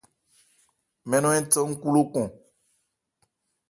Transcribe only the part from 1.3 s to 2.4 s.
ń than ńkhú lókɔn.